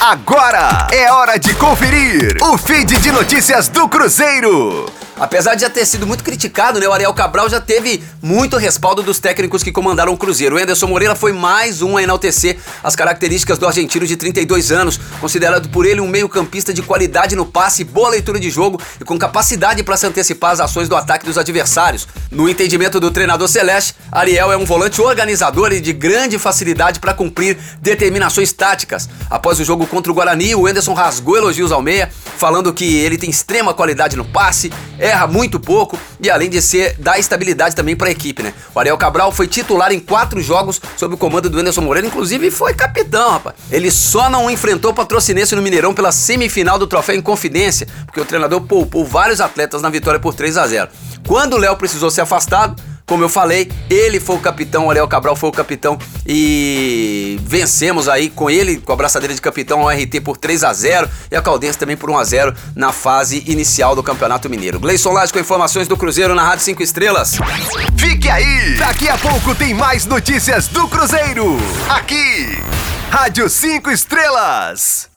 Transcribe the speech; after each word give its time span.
Agora 0.00 0.88
é 0.90 1.12
hora 1.12 1.38
de 1.38 1.52
conferir 1.56 2.34
o 2.40 2.56
feed 2.56 2.98
de 3.00 3.12
notícias 3.12 3.68
do 3.68 3.86
Cruzeiro. 3.86 4.90
Apesar 5.20 5.54
de 5.54 5.60
já 5.60 5.68
ter 5.68 5.84
sido 5.84 6.06
muito 6.06 6.24
criticado, 6.24 6.80
né, 6.80 6.88
o 6.88 6.92
Ariel 6.94 7.12
Cabral 7.12 7.50
já 7.50 7.60
teve 7.60 8.02
muito 8.22 8.56
respaldo 8.56 9.02
dos 9.02 9.18
técnicos 9.18 9.62
que 9.62 9.70
comandaram 9.70 10.14
o 10.14 10.16
Cruzeiro. 10.16 10.56
O 10.56 10.58
Anderson 10.58 10.86
Moreira 10.86 11.14
foi 11.14 11.34
mais 11.34 11.82
um 11.82 11.98
a 11.98 12.02
enaltecer 12.02 12.56
as 12.82 12.96
características 12.96 13.58
do 13.58 13.66
argentino 13.66 14.06
de 14.06 14.16
32 14.16 14.72
anos, 14.72 14.98
considerado 15.20 15.68
por 15.68 15.84
ele 15.84 16.00
um 16.00 16.08
meio-campista 16.08 16.72
de 16.72 16.80
qualidade 16.80 17.36
no 17.36 17.44
passe, 17.44 17.84
boa 17.84 18.08
leitura 18.08 18.40
de 18.40 18.48
jogo 18.48 18.80
e 18.98 19.04
com 19.04 19.18
capacidade 19.18 19.82
para 19.82 19.98
se 19.98 20.06
antecipar 20.06 20.52
às 20.52 20.60
ações 20.60 20.88
do 20.88 20.96
ataque 20.96 21.26
dos 21.26 21.36
adversários. 21.36 22.08
No 22.30 22.48
entendimento 22.48 23.00
do 23.00 23.10
treinador 23.10 23.48
Celeste, 23.48 23.96
Ariel 24.12 24.52
é 24.52 24.56
um 24.56 24.64
volante 24.64 25.02
organizador 25.02 25.72
e 25.72 25.80
de 25.80 25.92
grande 25.92 26.38
facilidade 26.38 27.00
para 27.00 27.12
cumprir 27.12 27.58
determinações 27.82 28.52
táticas. 28.52 29.08
Após 29.28 29.58
o 29.58 29.64
jogo 29.64 29.84
contra 29.84 30.12
o 30.12 30.14
Guarani, 30.14 30.54
o 30.54 30.64
Anderson 30.64 30.94
rasgou 30.94 31.36
elogios 31.36 31.72
ao 31.72 31.82
meia, 31.82 32.08
falando 32.38 32.72
que 32.72 32.98
ele 32.98 33.18
tem 33.18 33.28
extrema 33.28 33.74
qualidade 33.74 34.16
no 34.16 34.24
passe, 34.24 34.72
erra 34.96 35.26
muito 35.26 35.58
pouco 35.58 35.98
e 36.20 36.30
além 36.30 36.48
de 36.48 36.62
ser 36.62 36.94
dar 37.00 37.18
estabilidade 37.18 37.74
também 37.74 37.96
para 37.96 38.06
a 38.06 38.12
equipe, 38.12 38.44
né? 38.44 38.54
O 38.72 38.78
Ariel 38.78 38.96
Cabral 38.96 39.32
foi 39.32 39.48
titular 39.48 39.90
em 39.90 39.98
quatro 39.98 40.40
jogos 40.40 40.80
sob 40.96 41.16
o 41.16 41.18
comando 41.18 41.50
do 41.50 41.58
Anderson 41.58 41.80
Moreira, 41.80 42.06
inclusive 42.06 42.48
foi 42.52 42.74
capitão, 42.74 43.32
rapaz. 43.32 43.56
Ele 43.72 43.90
só 43.90 44.30
não 44.30 44.48
enfrentou 44.48 44.92
o 44.92 44.94
Patrocinense 44.94 45.56
no 45.56 45.62
Mineirão 45.62 45.92
pela 45.92 46.12
semifinal 46.12 46.78
do 46.78 46.86
Troféu 46.86 47.16
em 47.16 47.22
Confidência, 47.22 47.88
porque 48.06 48.20
o 48.20 48.24
treinador 48.24 48.60
poupou 48.60 49.04
vários 49.04 49.40
atletas 49.40 49.82
na 49.82 49.90
vitória 49.90 50.20
por 50.20 50.32
3 50.32 50.56
a 50.56 50.66
0. 50.68 50.90
Quando 51.26 51.54
o 51.54 51.58
Léo 51.58 51.76
precisou 51.76 52.10
ser 52.10 52.22
afastado, 52.22 52.80
como 53.10 53.24
eu 53.24 53.28
falei, 53.28 53.68
ele 53.90 54.20
foi 54.20 54.36
o 54.36 54.38
capitão, 54.38 54.86
o 54.86 54.90
Ariel 54.90 55.08
Cabral 55.08 55.34
foi 55.34 55.48
o 55.48 55.52
capitão 55.52 55.98
e 56.24 57.40
vencemos 57.42 58.08
aí 58.08 58.30
com 58.30 58.48
ele, 58.48 58.76
com 58.76 58.92
a 58.92 58.96
braçadeira 58.96 59.34
de 59.34 59.40
capitão, 59.40 59.82
o 59.82 59.88
RT 59.90 60.20
por 60.22 60.36
3 60.36 60.62
a 60.62 60.72
0 60.72 61.10
e 61.28 61.34
a 61.34 61.42
Caldense 61.42 61.76
também 61.76 61.96
por 61.96 62.08
1 62.08 62.18
a 62.18 62.22
0 62.22 62.54
na 62.76 62.92
fase 62.92 63.42
inicial 63.48 63.96
do 63.96 64.02
Campeonato 64.02 64.48
Mineiro. 64.48 64.78
Gleison 64.78 65.10
Lage 65.10 65.32
com 65.32 65.40
informações 65.40 65.88
do 65.88 65.96
Cruzeiro 65.96 66.36
na 66.36 66.44
Rádio 66.44 66.64
5 66.66 66.84
Estrelas. 66.84 67.36
Fique 67.98 68.28
aí! 68.28 68.76
Daqui 68.78 69.08
a 69.08 69.18
pouco 69.18 69.56
tem 69.56 69.74
mais 69.74 70.06
notícias 70.06 70.68
do 70.68 70.86
Cruzeiro. 70.86 71.56
Aqui, 71.88 72.62
Rádio 73.10 73.50
5 73.50 73.90
Estrelas. 73.90 75.09